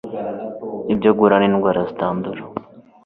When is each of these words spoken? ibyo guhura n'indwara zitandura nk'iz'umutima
ibyo 0.93 1.11
guhura 1.17 1.35
n'indwara 1.39 1.79
zitandura 1.89 2.41
nk'iz'umutima 2.41 2.99